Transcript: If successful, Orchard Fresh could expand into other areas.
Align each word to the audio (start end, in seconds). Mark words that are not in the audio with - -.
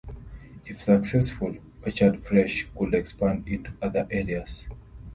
If 0.65 0.81
successful, 0.81 1.55
Orchard 1.85 2.23
Fresh 2.23 2.69
could 2.75 2.95
expand 2.95 3.47
into 3.47 3.73
other 3.83 4.07
areas. 4.09 4.65